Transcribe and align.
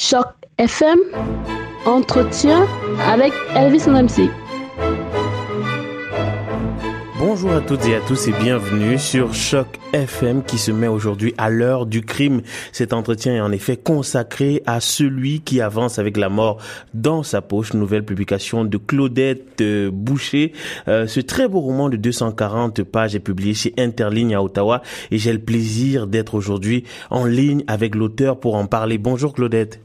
Choc 0.00 0.28
FM, 0.58 1.00
entretien 1.84 2.68
avec 3.00 3.32
Elvis 3.56 3.88
MC. 3.88 4.30
Bonjour 7.18 7.50
à 7.50 7.60
toutes 7.60 7.84
et 7.86 7.96
à 7.96 8.00
tous 8.00 8.28
et 8.28 8.32
bienvenue 8.32 8.96
sur 8.96 9.34
Choc 9.34 9.66
FM 9.92 10.44
qui 10.44 10.56
se 10.56 10.70
met 10.70 10.86
aujourd'hui 10.86 11.34
à 11.36 11.50
l'heure 11.50 11.84
du 11.84 12.02
crime. 12.02 12.42
Cet 12.70 12.92
entretien 12.92 13.34
est 13.34 13.40
en 13.40 13.50
effet 13.50 13.76
consacré 13.76 14.62
à 14.66 14.78
celui 14.78 15.40
qui 15.40 15.60
avance 15.60 15.98
avec 15.98 16.16
la 16.16 16.28
mort 16.28 16.58
dans 16.94 17.24
sa 17.24 17.42
poche. 17.42 17.74
Nouvelle 17.74 18.04
publication 18.04 18.64
de 18.64 18.78
Claudette 18.78 19.60
euh, 19.62 19.90
Boucher. 19.92 20.52
Euh, 20.86 21.08
ce 21.08 21.18
très 21.18 21.48
beau 21.48 21.58
roman 21.58 21.88
de 21.88 21.96
240 21.96 22.84
pages 22.84 23.16
est 23.16 23.20
publié 23.20 23.52
chez 23.52 23.74
Interligne 23.78 24.36
à 24.36 24.42
Ottawa 24.44 24.80
et 25.10 25.18
j'ai 25.18 25.32
le 25.32 25.40
plaisir 25.40 26.06
d'être 26.06 26.34
aujourd'hui 26.34 26.84
en 27.10 27.24
ligne 27.24 27.64
avec 27.66 27.96
l'auteur 27.96 28.38
pour 28.38 28.54
en 28.54 28.66
parler. 28.66 28.96
Bonjour 28.96 29.32
Claudette. 29.32 29.80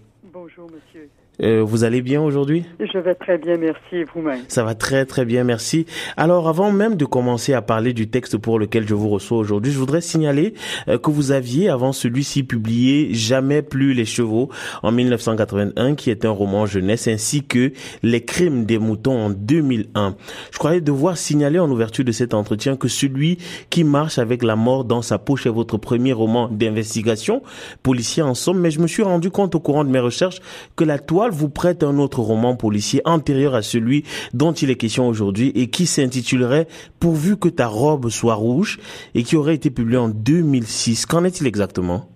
Euh, 1.44 1.62
vous 1.62 1.83
allez 1.83 2.02
bien 2.02 2.21
aujourd'hui? 2.21 2.64
Je 2.79 2.97
vais 2.97 3.15
très 3.15 3.38
bien, 3.38 3.57
merci. 3.57 4.06
Vous-même? 4.14 4.39
Ça 4.47 4.64
va 4.64 4.75
très 4.75 5.06
très 5.06 5.25
bien, 5.25 5.43
merci. 5.43 5.86
Alors, 6.15 6.47
avant 6.47 6.71
même 6.71 6.96
de 6.96 7.04
commencer 7.04 7.54
à 7.54 7.61
parler 7.61 7.92
du 7.92 8.10
texte 8.10 8.38
pour 8.38 8.60
lequel 8.60 8.88
je 8.88 8.93
vous 8.93 9.10
reçois 9.10 9.38
aujourd'hui, 9.38 9.74
je 9.74 9.78
voudrais 9.78 10.00
signaler 10.00 10.54
euh, 10.87 10.98
que 10.98 11.11
vous 11.11 11.32
aviez, 11.32 11.68
avant 11.70 11.92
celui-ci, 11.92 12.43
publié 12.43 13.14
Jamais 13.14 13.61
plus 13.61 13.93
les 13.93 14.06
chevaux 14.06 14.50
en 14.84 14.92
1981, 14.92 15.96
qui 15.96 16.11
est 16.11 16.24
un 16.24 16.29
roman 16.29 16.65
jeunesse, 16.65 17.07
ainsi 17.07 17.43
que 17.43 17.73
Les 18.04 18.23
crimes 18.23 18.65
des 18.65 18.79
moutons 18.79 19.25
en 19.25 19.29
2001. 19.29 20.15
Je 20.51 20.57
croyais 20.57 20.82
devoir 20.82 21.18
signaler 21.18 21.60
en 21.60 21.70
ouverture 21.70 22.06
de 22.06 22.12
cet 22.14 22.34
entretien 22.34 22.78
que 22.78 22.87
celui 22.87 23.37
qui 23.70 23.84
marche 23.84 24.18
avec 24.18 24.43
la 24.43 24.56
mort 24.56 24.86
dans 24.86 25.01
sa 25.01 25.18
poche 25.18 25.46
est 25.46 25.50
votre 25.50 25.78
premier 25.78 26.14
roman 26.14 26.48
d'investigation, 26.48 27.42
policier 27.82 28.23
en 28.23 28.34
somme, 28.34 28.60
mais 28.60 28.71
je 28.71 28.79
me 28.79 28.87
suis 28.87 29.04
rendu 29.04 29.29
compte 29.29 29.56
au 29.56 29.60
courant 29.60 29.84
de 29.84 29.89
mes 29.89 30.00
recherches 30.00 30.39
que 30.75 30.86
la 30.86 31.00
toile 31.00 31.32
vous 31.33 31.50
prête 31.50 31.83
un 31.83 31.97
autre 31.97 32.19
roman 32.19 32.55
policier 32.55 33.02
antérieur 33.05 33.55
à 33.55 33.61
celui 33.61 34.06
dont 34.34 34.53
il 34.53 34.70
est 34.70 34.76
question 34.76 35.08
aujourd'hui 35.08 35.52
et 35.56 35.70
qui 35.70 35.86
s'intitulerait 35.86 36.67
Pourvu 37.00 37.38
que 37.38 37.50
ta 37.50 37.67
robe 37.67 38.09
soit 38.09 38.36
rouge 38.36 38.80
et 39.16 39.23
qui 39.23 39.36
aurait 39.36 39.56
été 39.56 39.70
publié 39.70 39.98
en 39.98 40.09
2006. 40.09 41.06
Qu'en 41.06 41.23
est-il 41.23 41.48
exactement? 41.48 42.08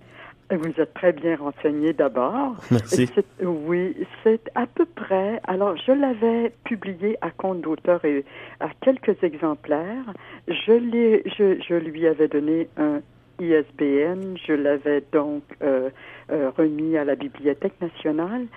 Vous 0.50 0.72
êtes 0.78 0.94
très 0.94 1.12
bien 1.12 1.36
renseigné 1.36 1.92
d'abord. 1.92 2.56
Merci. 2.72 3.10
Oui, 3.44 3.98
c'est 4.24 4.40
à 4.56 4.66
peu 4.66 4.86
près. 4.86 5.42
Alors, 5.46 5.76
je 5.76 5.92
l'avais 5.92 6.54
publié 6.64 7.18
à 7.20 7.32
compte 7.32 7.62
d'auteur 7.62 8.06
et 8.06 8.24
à 8.62 8.70
quelques 8.82 9.22
exemplaires. 9.24 10.14
Je, 10.48 10.72
l'ai, 10.72 11.24
je, 11.38 11.62
je 11.68 11.74
lui 11.76 12.08
avais 12.08 12.30
donné 12.30 12.70
un 12.78 13.02
ISBN. 13.42 14.38
Je 14.48 14.54
l'avais 14.54 15.04
donc 15.12 15.44
euh, 15.62 15.90
euh, 16.32 16.50
remis 16.58 16.98
à 16.98 17.04
la 17.04 17.16
Bibliothèque 17.16 17.80
nationale 17.82 18.48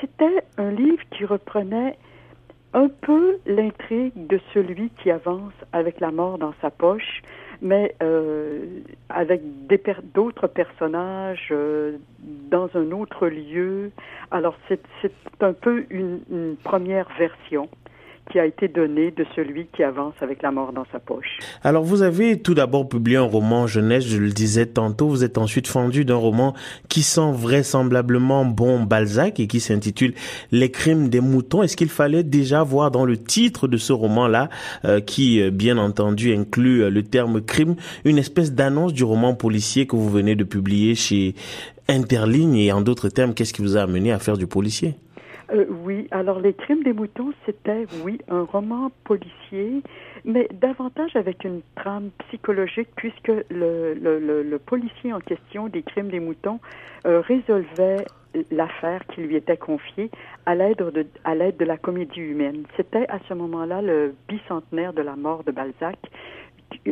c'était 0.00 0.42
un 0.58 0.70
livre 0.70 1.02
qui 1.10 1.24
reprenait 1.24 1.96
un 2.74 2.88
peu 2.88 3.38
l'intrigue 3.46 4.26
de 4.26 4.38
celui 4.52 4.90
qui 5.02 5.10
avance 5.10 5.54
avec 5.72 6.00
la 6.00 6.10
mort 6.10 6.36
dans 6.38 6.52
sa 6.60 6.70
poche, 6.70 7.22
mais 7.62 7.94
euh, 8.02 8.80
avec 9.08 9.40
d'autres 10.14 10.46
personnages 10.46 11.48
euh, 11.50 11.96
dans 12.50 12.68
un 12.74 12.90
autre 12.92 13.28
lieu. 13.28 13.92
Alors 14.30 14.56
c'est 14.68 14.80
un 15.40 15.54
peu 15.54 15.86
une 15.90 16.56
première 16.62 17.08
version 17.18 17.68
qui 18.30 18.38
a 18.38 18.46
été 18.46 18.68
donné 18.68 19.10
de 19.10 19.24
celui 19.34 19.66
qui 19.66 19.82
avance 19.82 20.14
avec 20.20 20.42
la 20.42 20.50
mort 20.50 20.72
dans 20.72 20.86
sa 20.92 20.98
poche. 20.98 21.38
Alors 21.62 21.84
vous 21.84 22.02
avez 22.02 22.40
tout 22.40 22.54
d'abord 22.54 22.88
publié 22.88 23.16
un 23.16 23.22
roman 23.22 23.66
jeunesse, 23.66 24.06
je 24.06 24.18
le 24.18 24.30
disais 24.30 24.66
tantôt, 24.66 25.08
vous 25.08 25.24
êtes 25.24 25.38
ensuite 25.38 25.68
fendu 25.68 26.04
d'un 26.04 26.16
roman 26.16 26.54
qui 26.88 27.02
sent 27.02 27.32
vraisemblablement 27.32 28.44
bon 28.44 28.82
Balzac 28.82 29.40
et 29.40 29.46
qui 29.46 29.60
s'intitule 29.60 30.14
Les 30.52 30.70
crimes 30.70 31.08
des 31.08 31.20
moutons. 31.20 31.62
Est-ce 31.62 31.76
qu'il 31.76 31.88
fallait 31.88 32.22
déjà 32.22 32.62
voir 32.62 32.90
dans 32.90 33.04
le 33.04 33.16
titre 33.16 33.68
de 33.68 33.76
ce 33.76 33.92
roman-là, 33.92 34.48
euh, 34.84 35.00
qui 35.00 35.40
euh, 35.40 35.50
bien 35.50 35.78
entendu 35.78 36.34
inclut 36.34 36.82
euh, 36.82 36.90
le 36.90 37.02
terme 37.02 37.40
crime, 37.40 37.76
une 38.04 38.18
espèce 38.18 38.52
d'annonce 38.52 38.92
du 38.92 39.04
roman 39.04 39.34
policier 39.34 39.86
que 39.86 39.96
vous 39.96 40.10
venez 40.10 40.34
de 40.34 40.44
publier 40.44 40.94
chez 40.94 41.34
Interligne 41.88 42.56
et 42.56 42.72
en 42.72 42.80
d'autres 42.80 43.08
termes, 43.08 43.34
qu'est-ce 43.34 43.52
qui 43.52 43.62
vous 43.62 43.76
a 43.76 43.82
amené 43.82 44.12
à 44.12 44.18
faire 44.18 44.36
du 44.36 44.46
policier? 44.46 44.94
Euh, 45.52 45.64
oui, 45.68 46.08
alors 46.10 46.40
Les 46.40 46.54
Crimes 46.54 46.82
des 46.82 46.92
moutons, 46.92 47.32
c'était, 47.44 47.86
oui, 48.04 48.18
un 48.28 48.42
roman 48.42 48.90
policier, 49.04 49.82
mais 50.24 50.48
davantage 50.52 51.14
avec 51.14 51.44
une 51.44 51.62
trame 51.76 52.10
psychologique, 52.26 52.88
puisque 52.96 53.28
le, 53.28 53.94
le, 53.94 54.42
le, 54.42 54.58
policier 54.58 55.12
en 55.12 55.20
question 55.20 55.68
des 55.68 55.82
Crimes 55.82 56.08
des 56.08 56.20
moutons 56.20 56.58
euh, 57.06 57.20
résolvait 57.20 58.04
l'affaire 58.50 59.02
qui 59.14 59.22
lui 59.22 59.36
était 59.36 59.56
confiée 59.56 60.10
à 60.44 60.54
l'aide 60.54 60.78
de, 60.78 61.06
à 61.24 61.34
l'aide 61.34 61.56
de 61.56 61.64
la 61.64 61.76
comédie 61.76 62.20
humaine. 62.20 62.64
C'était 62.76 63.06
à 63.08 63.18
ce 63.28 63.34
moment-là 63.34 63.82
le 63.82 64.14
bicentenaire 64.28 64.92
de 64.92 65.02
la 65.02 65.16
mort 65.16 65.44
de 65.44 65.52
Balzac, 65.52 65.98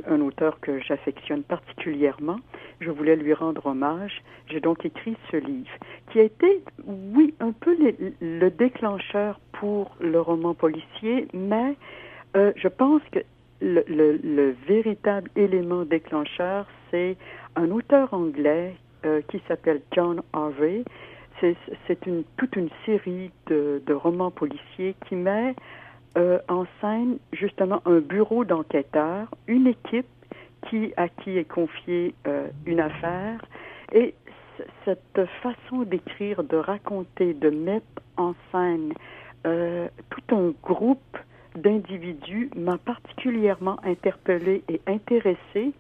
un 0.07 0.21
auteur 0.21 0.61
que 0.61 0.81
j'affectionne 0.81 1.43
particulièrement. 1.43 2.39
Je 2.81 2.91
voulais 2.91 3.17
lui 3.17 3.35
rendre 3.35 3.67
hommage. 3.67 4.23
J'ai 4.49 4.61
donc 4.61 4.85
écrit 4.85 5.17
ce 5.31 5.37
livre, 5.37 5.71
qui 6.11 6.21
a 6.21 6.23
été, 6.23 6.63
oui, 6.87 7.35
un 7.41 7.53
peu 7.53 7.77
le, 8.21 8.51
déclencheur 8.51 9.41
pour 9.53 9.97
le 10.01 10.21
roman 10.21 10.55
policier, 10.55 11.29
mais 11.33 11.77
euh, 12.37 12.53
je 12.57 12.69
pense 12.69 13.03
que 13.13 13.21
le, 13.61 13.85
le, 13.89 14.55
véritable 14.67 15.31
élément 15.37 15.85
déclencheur, 15.85 16.67
c'est 16.91 17.17
un 17.57 17.71
auteur 17.71 18.13
anglais 18.13 18.75
euh, 19.05 19.23
qui 19.29 19.41
s'appelle 19.49 19.81
John 19.93 20.23
Harvey. 20.33 20.85
C'est 21.41 21.99
toute 22.37 22.57
une 22.57 22.71
série 22.87 23.31
de, 23.49 23.83
de 23.85 23.93
romans 23.93 24.31
policiers 24.31 24.95
qui 25.07 25.15
met 25.15 25.55
euh, 26.17 26.39
en 26.49 26.65
scène 26.81 27.19
justement 27.33 27.83
un 27.87 27.99
bureau 27.99 28.45
d'enquêteurs, 28.45 29.29
une 29.47 29.67
équipe 29.67 30.07
qui 30.69 30.93
à 30.97 31.09
qui 31.09 31.39
est 31.39 31.45
confiée 31.45 32.15
euh, 32.27 32.49
une 32.67 32.81
affaire 32.81 33.45
et 33.93 34.15
cette 34.85 35.21
façon 35.43 35.83
d'écrire, 35.83 36.45
de 36.45 36.57
raconter, 36.57 37.35
de 37.35 37.51
mettre 37.51 37.87
en 38.17 38.35
scène 38.53 38.93
euh, 39.47 39.89
tout 40.11 40.35
un 40.37 40.53
groupe 40.63 41.19
d'individus 41.57 42.51
m'a 42.57 42.79
particulièrement 42.79 43.79
interpellée 43.85 44.63
et 44.69 44.81
intéressée. 44.87 45.73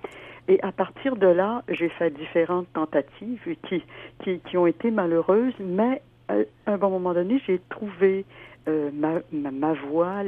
Et 0.48 0.60
à 0.62 0.72
partir 0.72 1.16
de 1.16 1.26
là, 1.26 1.62
j'ai 1.68 1.88
fait 1.88 2.10
différentes 2.10 2.70
tentatives 2.74 3.56
qui, 3.68 3.82
qui, 4.22 4.40
qui 4.40 4.56
ont 4.56 4.66
été 4.66 4.90
malheureuses, 4.90 5.54
mais 5.58 6.02
un 6.28 6.78
bon 6.78 6.90
moment 6.90 7.14
donné, 7.14 7.40
j'ai 7.46 7.60
trouvé 7.68 8.24
euh, 8.66 8.90
ma, 8.94 9.20
ma, 9.30 9.74
voix, 9.74 10.22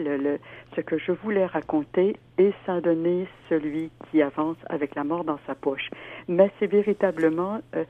ce 0.74 0.80
que 0.82 0.98
je 0.98 1.12
voulais 1.12 1.46
raconter, 1.46 2.16
et 2.36 2.52
ça 2.66 2.82
donné 2.82 3.26
celui 3.48 3.90
qui 4.10 4.20
avance 4.20 4.58
avec 4.68 4.94
la 4.94 5.04
mort 5.04 5.24
dans 5.24 5.38
sa 5.46 5.54
poche. 5.54 5.88
Mais 6.28 6.50
c'est 6.58 6.66
véritablement, 6.66 7.60
euh, 7.74 7.84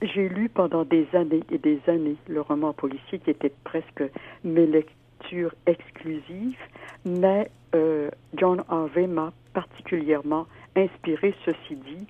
j'ai 0.00 0.28
lu 0.28 0.48
pendant 0.48 0.84
des 0.84 1.08
années 1.12 1.42
et 1.50 1.58
des 1.58 1.80
années 1.88 2.16
le 2.28 2.40
roman 2.40 2.72
policier 2.72 3.18
qui 3.18 3.30
était 3.30 3.52
presque 3.64 4.04
mes 4.44 4.66
lectures 4.66 5.54
exclusives, 5.66 6.60
mais 7.04 7.50
euh, 7.74 8.10
John 8.36 8.62
Harvey 8.68 9.08
m'a 9.08 9.32
particulièrement 9.54 10.46
inspiré, 10.76 11.34
ceci 11.44 11.74
dit. 11.74 12.06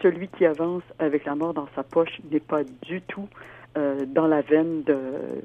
Celui 0.00 0.28
qui 0.28 0.46
avance 0.46 0.84
avec 1.00 1.24
la 1.24 1.34
mort 1.34 1.54
dans 1.54 1.68
sa 1.74 1.82
poche 1.82 2.20
n'est 2.30 2.38
pas 2.38 2.62
du 2.82 3.02
tout 3.02 3.28
euh, 3.76 4.04
dans 4.06 4.26
la 4.26 4.40
veine 4.40 4.82
de 4.82 4.98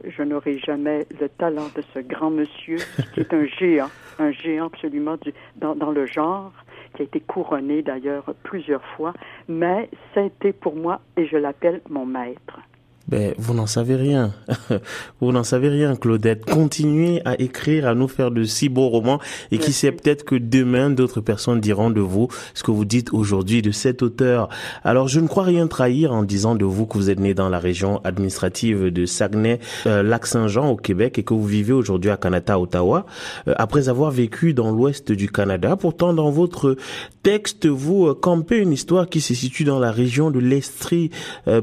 je 0.05 0.23
n'aurai 0.23 0.57
jamais 0.57 1.05
le 1.19 1.29
talent 1.29 1.67
de 1.75 1.83
ce 1.93 1.99
grand 1.99 2.31
monsieur 2.31 2.77
qui 3.13 3.19
est 3.19 3.33
un 3.33 3.45
géant, 3.59 3.89
un 4.19 4.31
géant 4.31 4.67
absolument 4.67 5.17
du, 5.17 5.33
dans, 5.57 5.75
dans 5.75 5.91
le 5.91 6.05
genre, 6.05 6.51
qui 6.95 7.03
a 7.03 7.05
été 7.05 7.19
couronné 7.19 7.81
d'ailleurs 7.81 8.33
plusieurs 8.43 8.83
fois, 8.95 9.13
mais 9.47 9.89
ça 10.13 10.21
a 10.21 10.23
été 10.23 10.53
pour 10.53 10.75
moi, 10.75 11.01
et 11.17 11.27
je 11.27 11.37
l'appelle 11.37 11.81
mon 11.89 12.05
maître. 12.05 12.59
Ben, 13.07 13.35
vous 13.37 13.53
n'en 13.53 13.67
savez 13.67 13.95
rien. 13.95 14.33
vous 15.21 15.31
n'en 15.31 15.43
savez 15.43 15.69
rien, 15.69 15.95
Claudette. 15.95 16.43
Continuez 16.43 17.21
à 17.23 17.39
écrire, 17.39 17.87
à 17.87 17.93
nous 17.93 18.07
faire 18.07 18.31
de 18.31 18.43
si 18.43 18.67
beaux 18.67 18.89
romans 18.89 19.19
et 19.51 19.59
qui 19.59 19.73
sait 19.73 19.91
peut-être 19.91 20.25
que 20.25 20.35
demain 20.35 20.89
d'autres 20.89 21.21
personnes 21.21 21.59
diront 21.59 21.91
de 21.91 22.01
vous 22.01 22.29
ce 22.55 22.63
que 22.63 22.71
vous 22.71 22.83
dites 22.85 23.13
aujourd'hui 23.13 23.61
de 23.61 23.71
cet 23.71 24.01
auteur. 24.01 24.49
Alors, 24.83 25.07
je 25.07 25.19
ne 25.19 25.27
crois 25.27 25.43
rien 25.43 25.67
trahir 25.67 26.13
en 26.13 26.23
disant 26.23 26.55
de 26.55 26.65
vous 26.65 26.87
que 26.87 26.97
vous 26.97 27.11
êtes 27.11 27.19
né 27.19 27.35
dans 27.35 27.47
la 27.47 27.59
région 27.59 28.01
administrative 28.03 28.85
de 28.85 29.05
Saguenay, 29.05 29.59
euh, 29.85 30.01
Lac-Saint-Jean 30.01 30.71
au 30.71 30.75
Québec 30.75 31.19
et 31.19 31.23
que 31.23 31.35
vous 31.35 31.45
vivez 31.45 31.73
aujourd'hui 31.73 32.09
à 32.09 32.17
Canada, 32.17 32.59
Ottawa, 32.59 33.05
euh, 33.47 33.53
après 33.57 33.87
avoir 33.87 34.09
vécu 34.09 34.55
dans 34.55 34.71
l'ouest 34.71 35.11
du 35.11 35.29
Canada. 35.29 35.75
Pourtant, 35.75 36.13
dans 36.13 36.31
votre 36.31 36.75
texte, 37.21 37.67
vous 37.67 38.07
euh, 38.07 38.15
campez 38.15 38.57
une 38.57 38.71
histoire 38.71 39.07
qui 39.09 39.21
se 39.21 39.35
situe 39.35 39.63
dans 39.63 39.79
la 39.79 39.91
région 39.91 40.31
de 40.31 40.39
l'Estrie, 40.39 41.11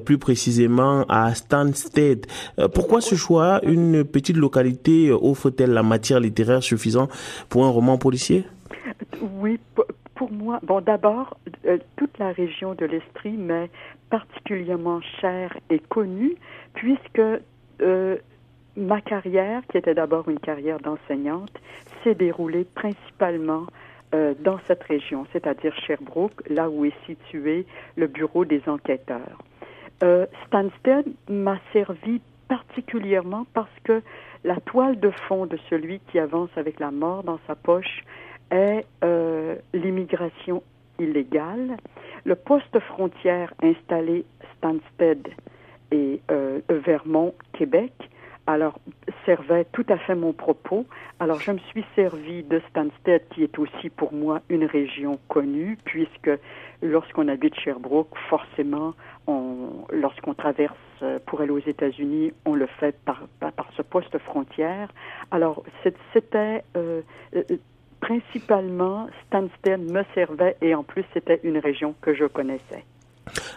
plus 0.05 0.19
précisément 0.19 1.05
à 1.09 1.32
Stansted. 1.35 2.27
Euh, 2.59 2.69
pourquoi 2.69 3.01
ce 3.01 3.15
choix 3.15 3.61
Une 3.65 4.05
petite 4.05 4.37
localité 4.37 5.09
euh, 5.09 5.19
offre-t-elle 5.21 5.71
la 5.71 5.83
matière 5.83 6.21
littéraire 6.21 6.63
suffisante 6.63 7.11
pour 7.49 7.65
un 7.65 7.69
roman 7.69 7.99
policier? 7.99 8.45
Oui, 9.21 9.59
pour 10.15 10.31
moi, 10.31 10.61
bon, 10.63 10.81
d'abord, 10.81 11.37
euh, 11.67 11.79
toute 11.97 12.19
la 12.19 12.33
région 12.33 12.75
de 12.75 12.87
l'Estrie 12.87 13.33
m'est 13.33 13.71
particulièrement 14.11 15.01
chère 15.21 15.57
et 15.71 15.79
connue, 15.79 16.35
puisque 16.75 17.23
ma 18.77 19.01
carrière, 19.01 19.63
qui 19.69 19.79
était 19.79 19.95
d'abord 19.95 20.29
une 20.29 20.39
carrière 20.39 20.79
d'enseignante, 20.79 21.51
s'est 22.05 22.15
déroulée 22.15 22.65
principalement 22.65 23.67
dans 24.45 24.61
cette 24.69 24.85
région, 24.85 25.27
c'est-à-dire 25.33 25.75
Sherbrooke, 25.85 26.49
là 26.49 26.71
où 26.71 26.85
est 26.85 26.95
situé 27.07 27.67
le 27.97 28.07
bureau 28.07 28.45
des 28.45 28.63
enquêteurs. 28.69 29.39
Stansted 30.47 31.07
m'a 31.29 31.59
servi 31.73 32.21
particulièrement 32.49 33.47
parce 33.55 33.71
que 33.85 34.03
la 34.45 34.57
toile 34.57 34.99
de 34.99 35.11
fond 35.29 35.47
de 35.47 35.59
celui 35.71 36.01
qui 36.11 36.19
avance 36.19 36.51
avec 36.57 36.81
la 36.81 36.91
mort 36.91 37.23
dans 37.23 37.39
sa 37.47 37.55
poche 37.55 38.05
est 38.51 38.85
euh, 39.05 39.57
l'immigration 39.73 40.63
illégale. 40.99 41.77
Le 42.25 42.35
poste 42.35 42.79
frontière 42.81 43.55
installé 43.63 44.25
Stansted 44.57 45.29
et 45.91 46.21
euh, 46.31 46.61
Vermont, 46.69 47.35
Québec, 47.53 47.93
alors 48.47 48.79
servait 49.25 49.65
tout 49.73 49.87
à 49.89 49.99
fait 49.99 50.15
mon 50.15 50.33
propos. 50.33 50.87
Alors 51.21 51.41
je 51.41 51.53
me 51.53 51.59
suis 51.59 51.85
servi 51.95 52.43
de 52.43 52.61
Stansted, 52.71 53.23
qui 53.31 53.45
est 53.45 53.59
aussi 53.59 53.91
pour 53.91 54.13
moi 54.13 54.41
une 54.49 54.65
région 54.65 55.19
connue, 55.29 55.79
puisque 55.85 56.31
lorsqu'on 56.83 57.29
habite 57.29 57.55
Sherbrooke, 57.55 58.17
forcément, 58.29 58.95
lorsqu'on 59.93 60.35
traverse 60.35 60.77
euh, 61.03 61.19
pour 61.27 61.41
aller 61.41 61.51
aux 61.51 61.59
États-Unis, 61.59 62.33
on 62.45 62.55
le 62.55 62.67
fait 62.67 62.97
par, 63.05 63.23
par 63.39 63.71
ce 63.77 63.83
poste 63.83 64.19
frontière. 64.19 64.89
Alors, 65.31 65.63
c'était 66.13 66.65
euh, 66.77 67.03
euh, 67.37 67.43
principalement, 68.01 69.09
Stansted 69.27 69.81
me 69.91 70.03
servait 70.15 70.57
et 70.61 70.75
en 70.75 70.83
plus, 70.83 71.05
c'était 71.15 71.41
une 71.45 71.59
région 71.59 71.95
que 72.01 72.15
je 72.15 72.25
connaissais. 72.25 72.85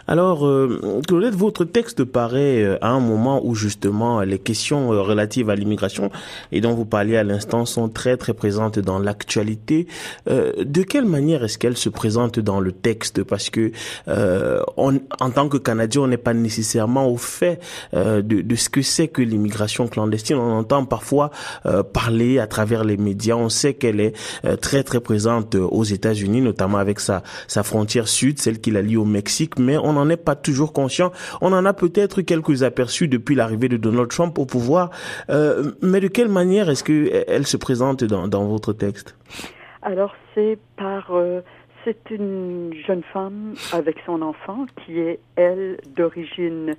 Alors, 0.07 0.45
euh, 0.45 1.01
Claudette, 1.07 1.33
votre 1.33 1.65
texte 1.65 2.03
paraît 2.03 2.63
euh, 2.63 2.77
à 2.81 2.89
un 2.89 2.99
moment 2.99 3.41
où 3.43 3.55
justement 3.55 4.21
les 4.21 4.37
questions 4.37 4.93
euh, 4.93 5.01
relatives 5.01 5.49
à 5.49 5.55
l'immigration 5.55 6.11
et 6.51 6.61
dont 6.61 6.73
vous 6.73 6.85
parliez 6.85 7.17
à 7.17 7.23
l'instant 7.23 7.65
sont 7.65 7.89
très 7.89 8.15
très 8.15 8.33
présentes 8.33 8.77
dans 8.77 8.99
l'actualité. 8.99 9.87
de 10.27 10.83
quelle 10.83 11.05
manière 11.05 11.43
est-ce 11.43 11.57
qu'elles 11.57 11.77
se 11.77 11.89
présentent 11.89 12.39
dans 12.39 12.59
le 12.59 12.71
texte? 12.71 13.23
Parce 13.23 13.49
que 13.49 13.71
on, 14.07 14.99
en 15.19 15.29
tant 15.29 15.49
que 15.49 15.57
Canadien, 15.57 16.01
on 16.01 16.07
n'est 16.07 16.17
pas 16.17 16.33
nécessairement 16.33 17.07
au 17.07 17.17
fait 17.17 17.59
de, 17.93 18.21
de, 18.21 18.55
ce 18.55 18.69
que 18.69 18.81
c'est 18.81 19.07
que 19.07 19.21
l'immigration 19.21 19.87
clandestine. 19.87 20.37
On 20.37 20.57
entend 20.57 20.85
parfois 20.85 21.31
parler 21.93 22.39
à 22.39 22.47
travers 22.47 22.83
les 22.83 22.97
médias. 22.97 23.35
On 23.35 23.49
sait 23.49 23.73
qu'elle 23.73 23.99
est 23.99 24.13
très 24.61 24.83
très 24.83 24.99
présente 24.99 25.55
aux 25.55 25.83
États-Unis, 25.83 26.41
notamment 26.41 26.77
avec 26.77 26.99
sa, 26.99 27.23
sa 27.47 27.63
frontière 27.63 28.07
sud, 28.07 28.39
celle 28.39 28.59
qui 28.59 28.71
la 28.71 28.81
lie 28.81 28.97
au 28.97 29.05
Mexique 29.05 29.57
mais 29.57 29.77
on 29.77 29.94
n'en 29.95 30.09
est 30.09 30.17
pas 30.17 30.35
toujours 30.35 30.73
conscient. 30.73 31.11
On 31.41 31.51
en 31.53 31.65
a 31.65 31.73
peut-être 31.73 32.21
quelques 32.21 32.63
aperçus 32.63 33.07
depuis 33.07 33.35
l'arrivée 33.35 33.69
de 33.69 33.77
Donald 33.77 34.09
Trump 34.09 34.37
au 34.37 34.45
pouvoir, 34.45 34.91
euh, 35.29 35.71
mais 35.81 35.99
de 35.99 36.07
quelle 36.07 36.29
manière 36.29 36.69
est-ce 36.69 36.83
qu'elle 36.83 37.47
se 37.47 37.57
présente 37.57 38.03
dans, 38.03 38.45
votre 38.45 38.73
texte? 38.73 39.15
Alors 39.81 40.13
c'est 40.33 40.57
par... 40.77 41.11
Euh, 41.11 41.41
c'est 41.83 42.09
une 42.09 42.73
jeune 42.87 43.03
femme 43.13 43.53
avec 43.71 43.97
son 44.07 44.23
enfant 44.23 44.65
qui 44.83 44.99
est, 44.99 45.19
elle, 45.35 45.77
d'origine 45.95 46.73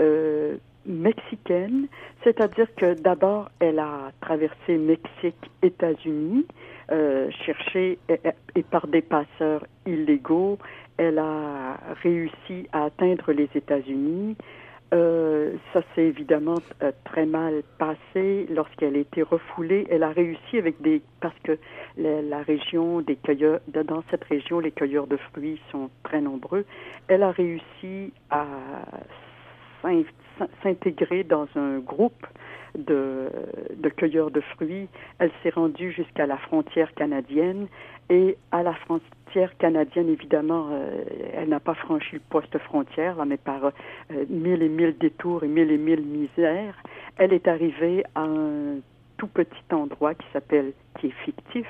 euh, 0.00 0.56
mexicaine, 0.86 1.86
c'est-à-dire 2.24 2.66
que 2.76 2.94
d'abord, 2.94 3.50
elle 3.60 3.78
a 3.78 4.10
traversé 4.20 4.78
Mexique, 4.78 5.50
États-Unis, 5.62 6.46
euh, 6.90 7.28
cherché 7.44 7.98
et, 8.08 8.62
par 8.62 8.86
des 8.86 9.02
passeurs 9.02 9.66
illégaux, 9.86 10.58
elle 10.98 11.18
a 11.18 11.78
réussi 12.02 12.68
à 12.72 12.84
atteindre 12.84 13.32
les 13.32 13.48
États-Unis. 13.54 14.36
Euh, 14.94 15.52
ça 15.74 15.82
s'est 15.94 16.06
évidemment 16.06 16.56
euh, 16.82 16.92
très 17.04 17.26
mal 17.26 17.62
passé 17.78 18.46
lorsqu'elle 18.50 18.96
a 18.96 18.98
été 18.98 19.22
refoulée. 19.22 19.86
Elle 19.90 20.02
a 20.02 20.10
réussi 20.10 20.58
avec 20.58 20.80
des 20.80 21.02
parce 21.20 21.38
que 21.44 21.58
la, 21.98 22.42
région 22.42 23.00
des 23.00 23.16
cueilleurs 23.16 23.60
dans 23.68 24.02
cette 24.10 24.24
région 24.24 24.60
les 24.60 24.72
cueilleurs 24.72 25.06
de 25.06 25.18
fruits 25.18 25.60
sont 25.70 25.90
très 26.04 26.22
nombreux. 26.22 26.64
Elle 27.08 27.22
a 27.22 27.32
réussi 27.32 28.12
à 28.30 28.46
s'intégrer 30.62 31.22
dans 31.22 31.48
un 31.54 31.78
groupe 31.80 32.26
de, 32.78 33.28
de 33.76 33.88
cueilleurs 33.90 34.30
de 34.30 34.40
fruits. 34.40 34.88
Elle 35.18 35.30
s'est 35.42 35.50
rendue 35.50 35.92
jusqu'à 35.92 36.26
la 36.26 36.38
frontière 36.38 36.94
canadienne 36.94 37.68
et 38.10 38.36
à 38.52 38.62
la 38.62 38.74
frontière 38.74 39.56
canadienne, 39.58 40.08
évidemment, 40.08 40.68
euh, 40.70 41.04
elle 41.34 41.50
n'a 41.50 41.60
pas 41.60 41.74
franchi 41.74 42.14
le 42.14 42.20
poste 42.20 42.56
frontière, 42.58 43.24
mais 43.26 43.36
par 43.36 43.66
euh, 43.66 44.24
mille 44.28 44.62
et 44.62 44.68
mille 44.68 44.96
détours 44.98 45.44
et 45.44 45.48
mille 45.48 45.70
et 45.70 45.78
mille 45.78 46.02
misères, 46.02 46.82
elle 47.18 47.32
est 47.32 47.46
arrivée 47.48 48.04
à 48.14 48.22
un 48.22 48.78
tout 49.18 49.26
petit 49.26 49.62
endroit 49.72 50.14
qui 50.14 50.26
s'appelle, 50.32 50.72
qui 50.98 51.08
est 51.08 51.24
fictif, 51.24 51.66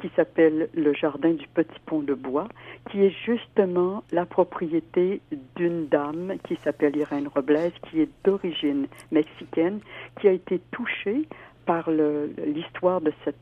qui 0.00 0.10
s'appelle 0.16 0.68
le 0.74 0.92
jardin 0.94 1.32
du 1.32 1.46
petit 1.48 1.78
pont 1.86 2.00
de 2.00 2.14
bois, 2.14 2.48
qui 2.90 3.04
est 3.04 3.14
justement 3.24 4.02
la 4.12 4.26
propriété 4.26 5.20
d'une 5.56 5.86
dame 5.86 6.34
qui 6.44 6.56
s'appelle 6.64 6.96
Irène 6.96 7.28
Robles, 7.28 7.72
qui 7.88 8.00
est 8.00 8.08
d'origine 8.24 8.86
mexicaine, 9.10 9.80
qui 10.20 10.28
a 10.28 10.32
été 10.32 10.60
touchée 10.70 11.28
par 11.66 11.90
l'histoire 11.90 13.00
de 13.00 13.12
cette 13.24 13.36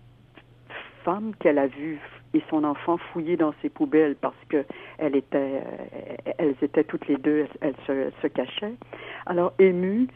femme 1.04 1.32
qu'elle 1.38 1.58
a 1.58 1.68
vue 1.68 2.00
et 2.34 2.42
son 2.50 2.64
enfant 2.64 2.96
fouillé 2.98 3.36
dans 3.36 3.54
ses 3.62 3.68
poubelles 3.68 4.16
parce 4.16 4.36
que 4.48 4.64
euh, 5.02 5.60
elles 6.38 6.54
étaient 6.62 6.84
toutes 6.84 7.06
les 7.08 7.16
deux, 7.16 7.46
elles 7.60 7.74
se, 7.86 8.26
cachaient. 8.26 8.74
Alors 9.26 9.52
émue, 9.58 10.08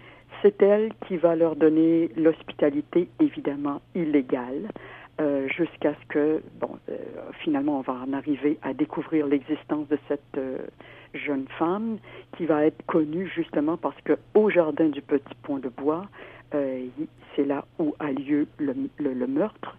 c'est 0.43 0.61
elle 0.63 0.91
qui 1.07 1.17
va 1.17 1.37
leur 1.37 1.57
donner 1.57 2.11
l'hospitalité 2.17 3.09
évidemment 3.21 3.81
illégale. 3.95 4.69
Euh, 5.21 5.47
jusqu'à 5.49 5.93
ce 5.93 6.07
que, 6.09 6.43
bon, 6.61 6.79
euh, 6.89 6.97
finalement, 7.43 7.79
on 7.79 7.83
va 7.83 7.93
en 7.93 8.15
arriver 8.15 8.59
à 8.63 8.73
découvrir 8.73 9.27
l'existence 9.27 9.87
de 9.89 9.99
cette 10.09 10.41
jeune 11.13 11.45
femme 11.59 11.99
qui 12.39 12.47
va 12.47 12.65
être 12.65 12.83
connue 12.87 13.31
justement 13.35 13.77
parce 13.77 14.01
que 14.03 14.15
au 14.35 14.49
jardin 14.49 14.89
du 14.89 15.03
Petit 15.03 15.35
Pont 15.43 15.59
de 15.59 15.69
Bois, 15.69 16.07
c'est 17.37 17.45
là 17.45 17.65
où 17.79 17.95
a 17.99 18.11
lieu 18.13 18.47
le, 18.59 18.75
le, 18.99 19.27
meurtre 19.27 19.77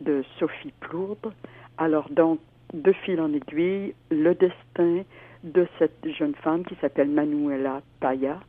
de 0.00 0.24
Sophie 0.38 0.72
Plourde. 0.80 1.32
Alors 1.76 2.08
donc, 2.10 2.40
de 2.74 2.92
fil 2.92 3.20
en 3.20 3.32
aiguille, 3.32 3.94
le 4.10 4.34
destin 4.34 5.02
de 5.44 5.66
cette 5.78 6.06
jeune 6.18 6.34
femme 6.36 6.64
qui 6.64 6.74
s'appelle 6.80 7.08
Manuela 7.08 7.80
Paya 8.00 8.40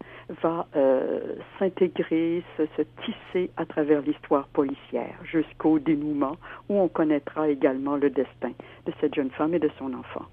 va 0.41 0.67
euh, 0.75 1.35
s'intégrer, 1.57 2.43
se, 2.57 2.63
se, 2.77 2.81
tisser 3.03 3.51
à 3.57 3.65
travers 3.65 4.01
l'histoire 4.01 4.47
policière 4.47 5.15
jusqu'au 5.23 5.79
dénouement 5.79 6.37
où 6.67 6.79
on 6.79 6.87
connaîtra 6.87 7.49
également 7.49 7.95
le 7.95 8.09
destin 8.09 8.51
de 8.85 8.93
cette 8.99 9.15
jeune 9.15 9.31
femme 9.31 9.53
et 9.53 9.59
de 9.59 9.69
son 9.77 9.93
enfant. 9.93 10.25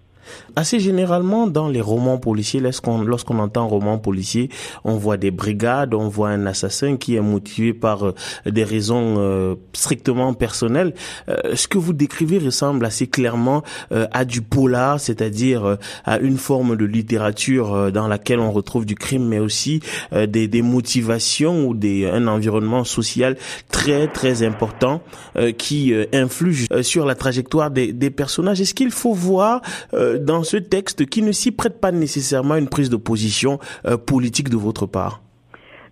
Assez 0.54 0.80
généralement, 0.80 1.46
dans 1.46 1.68
les 1.68 1.80
romans 1.80 2.18
policiers, 2.18 2.61
lorsqu'on 2.61 3.02
lorsqu'on 3.02 3.38
entend 3.38 3.68
roman 3.68 3.99
policier, 3.99 4.49
on 4.85 4.96
voit 4.96 5.16
des 5.16 5.30
brigades, 5.30 5.94
on 5.94 6.08
voit 6.08 6.30
un 6.30 6.46
assassin 6.46 6.96
qui 6.96 7.16
est 7.16 7.20
motivé 7.20 7.75
par 7.75 8.06
euh, 8.06 8.14
des 8.46 8.64
raisons 8.64 9.16
euh, 9.18 9.54
strictement 9.73 10.32
personnelles. 10.35 10.94
Euh, 11.28 11.54
ce 11.54 11.68
que 11.68 11.78
vous 11.78 11.92
décrivez 11.92 12.38
ressemble 12.38 12.85
assez 12.85 13.06
clairement 13.06 13.62
à 13.90 14.25
du 14.25 14.42
polar, 14.42 15.00
c'est-à-dire 15.00 15.78
à 16.04 16.18
une 16.18 16.38
forme 16.38 16.76
de 16.76 16.85
littérature 16.85 17.92
dans 17.92 18.08
laquelle 18.08 18.40
on 18.40 18.52
retrouve 18.52 18.87
du 18.87 18.94
crime, 18.94 19.26
mais 19.26 19.38
aussi 19.38 19.80
des, 20.12 20.49
des 20.49 20.62
motivations 20.62 21.66
ou 21.66 21.75
des 21.75 22.06
un 22.06 22.26
environnement 22.26 22.85
social 22.85 23.37
très 23.70 24.08
très 24.08 24.42
important 24.42 25.02
qui 25.58 25.94
influe 26.12 26.66
sur 26.82 27.06
la 27.06 27.14
trajectoire 27.14 27.70
des, 27.70 27.92
des 27.92 28.11
personnages. 28.11 28.61
Est-ce 28.61 28.75
qu'il 28.75 28.90
faut 28.90 29.14
voir 29.14 29.62
dans 30.18 30.42
ce 30.42 30.56
texte 30.56 31.06
qui 31.06 31.22
ne 31.22 31.32
s'y 31.32 31.52
prête 31.52 31.80
pas 31.80 31.92
nécessairement 31.92 32.56
une 32.56 32.68
prise 32.68 32.90
de 32.90 32.96
position 32.96 33.58
euh, 33.86 33.96
politique 33.96 34.48
de 34.48 34.56
votre 34.56 34.86
part 34.86 35.22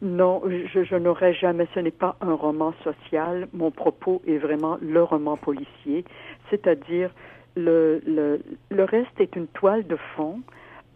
non, 0.02 0.42
je, 0.44 0.84
je 0.84 0.96
n'aurais 0.96 1.32
jamais, 1.32 1.66
ce 1.74 1.80
n'est 1.80 1.90
pas 1.90 2.16
un 2.20 2.34
roman 2.34 2.74
social. 2.84 3.48
Mon 3.54 3.70
propos 3.70 4.20
est 4.26 4.36
vraiment 4.36 4.76
le 4.82 5.02
roman 5.02 5.38
policier, 5.38 6.04
c'est-à-dire 6.50 7.10
le, 7.56 8.02
le, 8.06 8.40
le 8.70 8.84
reste 8.84 9.18
est 9.18 9.34
une 9.34 9.46
toile 9.46 9.86
de 9.86 9.96
fond. 10.14 10.40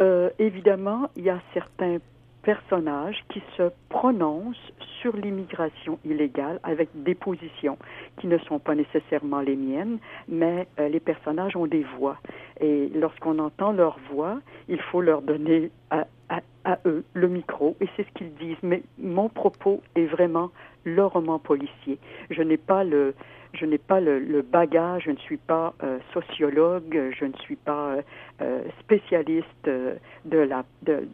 Euh, 0.03 0.29
évidemment, 0.39 1.09
il 1.17 1.25
y 1.25 1.31
a 1.31 1.41
certains 1.55 1.99
personnages 2.43 3.25
qui 3.31 3.43
se 3.57 3.71
prononcent 3.89 4.73
sur 5.01 5.17
l'immigration 5.17 5.99
illégale 6.05 6.61
avec 6.63 6.89
des 6.95 7.15
positions 7.15 7.79
qui 8.21 8.27
ne 8.27 8.39
sont 8.39 8.59
pas 8.59 8.75
nécessairement 8.75 9.41
les 9.41 9.57
miennes, 9.57 9.99
mais 10.29 10.67
euh, 10.79 10.89
les 10.89 11.01
personnages 11.01 11.57
ont 11.57 11.67
des 11.67 11.85
voix. 11.99 12.19
Et 12.61 12.89
lorsqu'on 12.95 13.39
entend 13.39 13.73
leur 13.73 13.99
voix, 14.11 14.41
il 14.69 14.81
faut 14.81 15.01
leur 15.01 15.23
donner 15.23 15.71
à, 15.91 16.07
eux 16.85 17.05
le 17.15 17.29
micro, 17.29 17.77
et 17.81 17.89
c'est 17.97 18.07
ce 18.07 18.13
qu'ils 18.13 18.35
disent. 18.35 18.63
Mais 18.63 18.83
mon 18.99 19.29
propos 19.29 19.81
est 19.95 20.05
vraiment 20.05 20.51
le 20.85 21.05
roman 21.05 21.39
policier. 21.39 21.99
Je 22.31 22.43
n'ai 22.43 22.59
pas 22.59 22.85
le, 22.85 23.15
je 23.55 23.65
n'ai 23.65 23.79
pas 23.79 24.01
le, 24.01 24.43
bagage, 24.43 25.05
je 25.07 25.11
ne 25.11 25.17
suis 25.17 25.37
pas 25.37 25.75
euh, 25.83 25.99
sociologue, 26.13 27.13
je 27.19 27.25
ne 27.25 27.33
suis 27.35 27.57
pas 27.57 27.89
euh, 27.89 28.03
euh, 28.43 28.63
spécialiste 28.81 29.65
de, 29.65 30.39
la, 30.39 30.65
de, 30.83 31.07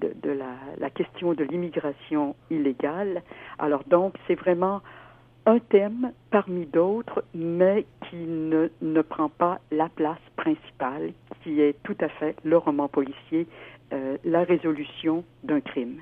la, 0.78 0.90
question 0.90 1.34
de 1.34 1.44
l'immigration 1.44 2.34
illégale. 2.50 3.22
Alors 3.58 3.84
donc, 3.84 4.14
c'est 4.26 4.34
vraiment 4.34 4.82
un 5.46 5.58
thème 5.58 6.12
parmi 6.30 6.66
d'autres, 6.66 7.24
mais 7.34 7.84
qui 8.08 8.16
ne, 8.16 8.68
ne 8.80 9.02
prend 9.02 9.28
pas 9.28 9.60
la 9.70 9.88
place 9.88 10.18
principale, 10.36 11.12
qui 11.44 11.60
est 11.60 11.76
tout 11.84 11.96
à 12.00 12.08
fait 12.08 12.34
le 12.42 12.56
roman 12.56 12.88
policier, 12.88 13.46
euh, 13.92 14.16
la 14.24 14.42
résolution 14.42 15.24
d'un 15.44 15.60
crime. 15.60 16.00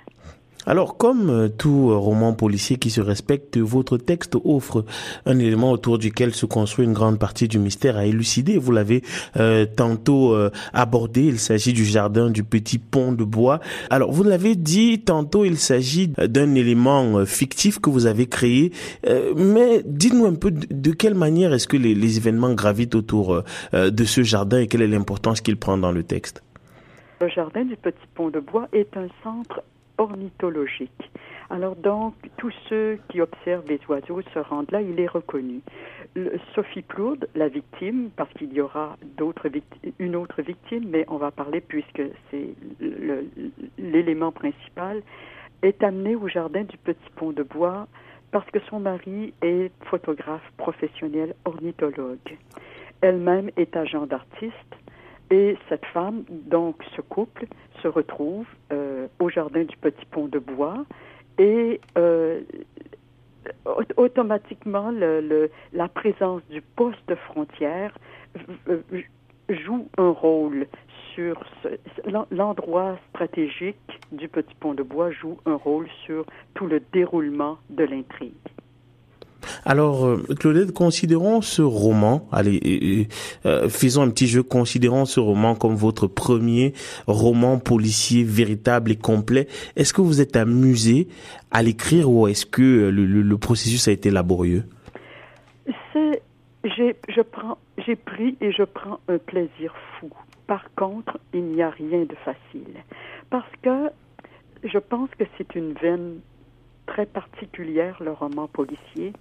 Alors, 0.65 0.97
comme 0.97 1.29
euh, 1.29 1.49
tout 1.49 1.89
euh, 1.91 1.97
roman 1.97 2.35
policier 2.35 2.77
qui 2.77 2.91
se 2.91 3.01
respecte, 3.01 3.59
votre 3.59 3.99
texte 3.99 4.37
offre 4.45 4.85
un 5.27 5.39
élément 5.39 5.73
autour 5.73 5.99
duquel 5.99 6.33
se 6.35 6.47
construit 6.47 6.85
une 6.85 6.93
grande 6.93 7.19
partie 7.19 7.49
du 7.49 7.59
mystère 7.59 7.97
à 7.97 8.07
élucider. 8.07 8.59
Vous 8.59 8.71
l'avez 8.71 9.03
euh, 9.37 9.67
tantôt 9.67 10.37
abordé, 10.73 11.23
il 11.23 11.39
s'agit 11.39 11.73
du 11.73 11.85
jardin 11.85 12.31
du 12.31 12.45
petit 12.45 12.79
pont 12.79 13.13
de 13.13 13.25
bois. 13.25 13.61
Alors, 13.91 14.13
vous 14.13 14.23
l'avez 14.23 14.55
dit 14.55 15.01
tantôt, 15.01 15.45
il 15.45 15.59
s'agit 15.59 16.09
d'un 16.09 16.55
élément 16.55 17.25
fictif 17.27 17.81
que 17.81 17.91
vous 17.91 18.07
avez 18.07 18.27
créé. 18.27 18.73
mais 19.37 19.83
dites-nous 19.85 20.27
un 20.27 20.35
peu 20.35 20.51
de, 20.51 20.93
quelle 20.93 21.15
manière 21.15 21.53
est-ce 21.53 21.67
que 21.69 21.77
les, 21.77 21.95
les, 21.95 22.17
événements 22.17 22.53
gravitent 22.53 22.95
autour 22.95 23.43
de 23.73 24.05
ce 24.05 24.23
jardin 24.23 24.61
et 24.61 24.67
quelle 24.67 24.83
est 24.83 24.89
l'importance 24.89 25.41
qu'il 25.41 25.57
prend 25.57 25.77
dans 25.77 25.93
le 25.93 26.03
texte? 26.03 26.43
Le 27.21 27.29
jardin 27.29 27.65
du 27.65 27.77
petit 27.77 28.07
pont 28.15 28.31
de 28.31 28.41
bois 28.41 28.69
est 28.73 28.97
un 28.97 29.09
centre 29.23 29.63
ornithologique. 30.03 31.11
Alors 31.51 31.77
donc, 31.77 32.15
tous 32.39 32.53
ceux 32.69 32.99
qui 33.09 33.21
observent 33.21 33.69
les 33.69 33.81
oiseaux 33.89 34.23
se 34.35 34.39
rendent 34.39 34.71
là, 34.71 34.81
il 34.81 34.99
est 35.01 35.07
reconnu. 35.07 35.61
Sophie 36.55 36.83
Plourde, 36.83 37.29
la 37.35 37.49
victime, 37.49 38.11
parce 38.17 38.33
qu'il 38.35 38.53
y 38.53 38.61
aura 38.61 38.97
d'autres 39.17 39.49
une 39.99 40.17
autre 40.17 40.43
victime, 40.43 40.89
mais 40.89 41.05
on 41.09 41.17
va 41.17 41.31
parler 41.31 41.61
puisque 41.61 42.03
c'est 42.31 42.55
l'élément 43.79 44.33
principal, 44.33 45.03
est 45.63 45.83
amenée 45.83 46.17
au 46.17 46.29
jardin 46.29 46.65
du 46.65 46.77
Petit 46.79 47.11
Pont 47.17 47.33
de 47.33 47.43
Bois 47.43 47.87
parce 48.33 48.51
que 48.51 48.59
son 48.69 48.81
mari 48.81 49.33
est 49.43 49.71
photographe 49.85 50.51
professionnel 50.57 51.35
ornithologue. 51.45 52.39
Elle-même 53.03 53.51
est 53.57 53.77
agent 53.77 54.07
d'artiste 54.07 54.75
et 55.33 55.57
cette 55.71 55.87
femme, 55.87 56.25
donc 56.29 56.77
ce 56.95 57.01
couple, 57.01 57.47
se 57.83 57.89
retrouve 57.89 58.47
euh, 58.71 59.09
au 59.19 59.31
jardin 59.31 59.65
du 59.65 59.77
Petit 59.79 60.05
Pont 60.11 60.29
de 60.29 60.39
Bois 60.39 60.85
et 61.39 61.81
euh, 61.97 62.43
automatiquement 63.97 64.93
la 65.73 65.89
présence 65.89 66.43
du 66.51 66.61
poste 66.61 67.15
frontière 67.27 67.97
joue 69.49 69.89
un 69.97 70.11
rôle 70.11 70.67
sur 71.15 71.43
l'endroit 72.31 72.99
stratégique 73.09 74.01
du 74.13 74.29
Petit 74.29 74.55
Pont 74.61 74.75
de 74.75 74.83
Bois 74.83 75.11
joue 75.11 75.39
un 75.47 75.57
rôle 75.57 75.89
sur 76.05 76.27
tout 76.55 76.67
le 76.67 76.81
déroulement 76.93 77.57
de 77.71 77.85
l'intrigue. 77.85 78.35
Alors, 79.65 80.07
euh, 80.07 80.23
Claudette, 80.39 80.73
considérons 80.73 81.41
ce 81.41 81.63
roman, 81.63 82.29
allez, 82.33 83.09
euh, 83.47 83.69
faisons 83.69 84.03
un 84.03 84.11
petit 84.11 84.27
jeu, 84.27 84.43
considérons 84.43 85.05
ce 85.05 85.21
roman 85.21 85.55
comme 85.55 85.75
votre 85.75 86.07
premier 86.07 86.73
roman 87.07 87.59
policier 87.59 88.25
véritable 88.25 88.93
et 88.93 88.97
complet. 88.97 89.49
Est-ce 89.77 89.93
que 89.93 90.01
vous 90.01 90.21
êtes 90.21 90.37
amusé 90.37 91.09
à 91.51 91.63
l'écrire 91.63 92.11
ou 92.11 92.29
est-ce 92.29 92.47
que 92.47 92.63
euh, 92.63 92.91
le, 92.91 93.39
processus 93.39 93.89
a 93.89 93.93
été 93.93 94.11
laborieux? 94.11 94.65
C'est, 95.93 96.23
j'ai, 96.65 96.97
j'ai 97.79 97.97
pris 97.97 98.37
et 98.41 98.53
je 98.53 98.63
prends 98.63 99.01
un 99.09 99.19
plaisir 99.19 99.75
fou. 99.99 100.11
Par 100.47 100.65
contre, 100.75 101.19
il 101.33 101.45
n'y 101.45 101.63
a 101.63 101.71
rien 101.71 102.03
de 102.03 102.15
facile 102.25 102.75
parce 103.31 103.51
que 103.63 103.91
je 104.65 104.79
pense 104.79 105.11
que 105.19 105.25
c'est 105.37 105.55
une 105.55 105.73
veine 105.75 106.21
très 106.87 107.07
particulière, 107.07 107.97
le 108.03 108.13
roman 108.13 108.49
policier. 108.49 109.13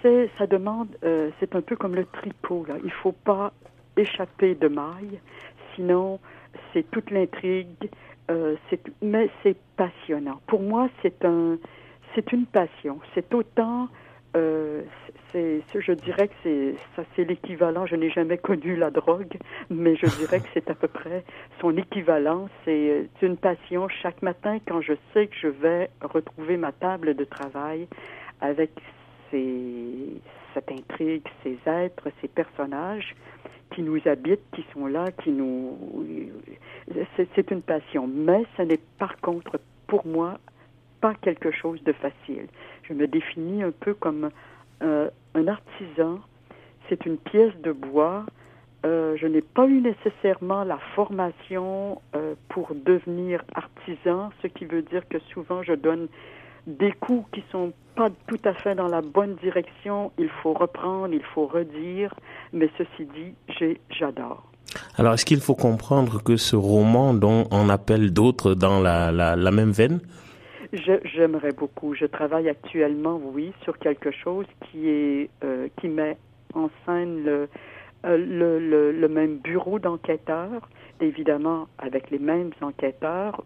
C'est, 0.00 0.30
ça 0.38 0.46
demande, 0.46 0.88
euh, 1.04 1.30
c'est 1.38 1.54
un 1.54 1.60
peu 1.60 1.76
comme 1.76 1.94
le 1.94 2.06
tricot, 2.06 2.64
là. 2.66 2.74
Il 2.84 2.90
faut 2.90 3.12
pas 3.12 3.52
échapper 3.96 4.54
de 4.54 4.68
maille, 4.68 5.20
sinon 5.74 6.18
c'est 6.72 6.90
toute 6.90 7.10
l'intrigue, 7.10 7.90
euh, 8.30 8.56
mais 9.00 9.30
c'est 9.42 9.56
passionnant. 9.76 10.40
Pour 10.46 10.60
moi, 10.60 10.88
c'est 11.02 11.24
un, 11.24 11.58
c'est 12.14 12.32
une 12.32 12.46
passion. 12.46 13.00
C'est 13.14 13.32
autant, 13.34 13.88
euh, 14.36 14.82
c'est, 15.32 15.62
je 15.74 15.92
dirais 15.92 16.28
que 16.28 16.34
c'est 16.42 16.74
ça, 16.96 17.02
c'est 17.14 17.24
l'équivalent. 17.24 17.86
Je 17.86 17.96
n'ai 17.96 18.10
jamais 18.10 18.38
connu 18.38 18.76
la 18.76 18.90
drogue, 18.90 19.36
mais 19.70 19.96
je 19.96 20.06
dirais 20.18 20.40
que 20.40 20.48
c'est 20.54 20.70
à 20.70 20.74
peu 20.74 20.88
près 20.88 21.24
son 21.60 21.76
équivalent. 21.76 22.48
C'est 22.64 23.08
une 23.22 23.36
passion. 23.36 23.88
Chaque 23.88 24.22
matin, 24.22 24.58
quand 24.66 24.80
je 24.80 24.94
sais 25.12 25.26
que 25.26 25.36
je 25.36 25.48
vais 25.48 25.90
retrouver 26.00 26.56
ma 26.56 26.72
table 26.72 27.14
de 27.14 27.24
travail 27.24 27.88
avec 28.40 28.70
ces, 29.30 30.20
cette 30.54 30.70
intrigue, 30.70 31.26
ces 31.42 31.58
êtres, 31.66 32.08
ces 32.20 32.28
personnages 32.28 33.14
qui 33.74 33.82
nous 33.82 33.98
habitent, 34.06 34.44
qui 34.54 34.64
sont 34.74 34.86
là, 34.86 35.06
qui 35.22 35.30
nous, 35.30 35.78
c'est 37.16 37.50
une 37.50 37.62
passion. 37.62 38.06
Mais 38.06 38.44
ce 38.56 38.62
n'est 38.62 38.80
par 38.98 39.18
contre 39.20 39.58
pour 39.86 40.06
moi 40.06 40.38
pas 41.02 41.14
quelque 41.20 41.50
chose 41.50 41.82
de 41.84 41.92
facile. 41.92 42.46
Je 42.84 42.94
me 42.94 43.06
définis 43.06 43.62
un 43.62 43.72
peu 43.72 43.92
comme 43.92 44.30
euh, 44.82 45.10
un 45.34 45.46
artisan. 45.48 46.20
C'est 46.88 47.04
une 47.04 47.18
pièce 47.18 47.52
de 47.62 47.72
bois. 47.72 48.24
Euh, 48.86 49.16
je 49.20 49.26
n'ai 49.26 49.42
pas 49.42 49.66
eu 49.66 49.80
nécessairement 49.80 50.64
la 50.64 50.78
formation 50.94 52.00
euh, 52.16 52.34
pour 52.48 52.72
devenir 52.74 53.44
artisan, 53.54 54.30
ce 54.42 54.46
qui 54.48 54.64
veut 54.64 54.82
dire 54.82 55.02
que 55.08 55.18
souvent 55.32 55.62
je 55.62 55.74
donne 55.74 56.08
des 56.66 56.92
coups 56.92 57.26
qui 57.32 57.44
sont 57.50 57.72
pas 57.96 58.10
tout 58.28 58.40
à 58.44 58.54
fait 58.54 58.74
dans 58.74 58.88
la 58.88 59.02
bonne 59.02 59.34
direction. 59.36 60.12
Il 60.18 60.30
faut 60.42 60.52
reprendre, 60.52 61.12
il 61.12 61.24
faut 61.34 61.46
redire. 61.46 62.14
Mais 62.52 62.70
ceci 62.78 63.08
dit, 63.16 63.34
j'adore. 63.90 64.44
Alors, 64.96 65.14
est-ce 65.14 65.26
qu'il 65.26 65.40
faut 65.40 65.54
comprendre 65.54 66.22
que 66.22 66.36
ce 66.36 66.56
roman, 66.56 67.12
dont 67.12 67.46
on 67.50 67.68
appelle 67.68 68.12
d'autres 68.12 68.54
dans 68.54 68.80
la, 68.80 69.12
la, 69.12 69.36
la 69.36 69.50
même 69.50 69.72
veine, 69.72 70.00
J'aimerais 70.72 71.52
beaucoup. 71.52 71.94
Je 71.94 72.06
travaille 72.06 72.48
actuellement, 72.48 73.20
oui, 73.22 73.52
sur 73.62 73.78
quelque 73.78 74.10
chose 74.10 74.46
qui 74.62 74.88
est 74.88 75.30
euh, 75.44 75.68
qui 75.78 75.88
met 75.88 76.16
en 76.54 76.70
scène 76.84 77.24
le, 77.24 77.48
euh, 78.06 78.16
le, 78.16 78.58
le, 78.58 78.92
le 78.92 79.08
même 79.08 79.36
bureau 79.38 79.78
d'enquêteurs, 79.78 80.68
évidemment 81.00 81.68
avec 81.78 82.10
les 82.10 82.18
mêmes 82.18 82.52
enquêteurs. 82.62 83.44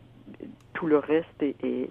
Tout 0.75 0.87
le 0.87 0.99
reste 0.99 1.43
est, 1.43 1.57
est, 1.65 1.91